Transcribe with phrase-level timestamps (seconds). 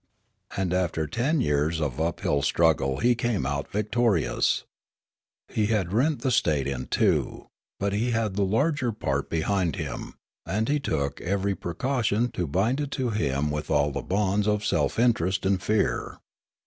[0.57, 4.63] And after ten years of uphill struggle he came out victorious.
[5.47, 7.45] He had rent the state in two;
[7.79, 12.47] but he had the larger part behind him; and he took every precau tion to
[12.47, 16.17] bind it to him with all the bonds of self interest and fear.